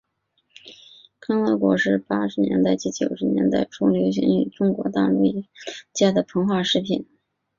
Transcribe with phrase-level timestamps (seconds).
[1.19, 5.45] 康乐果是八十年代及九十年代初流行于中国大陆一种廉
[6.15, 7.05] 价膨化食品。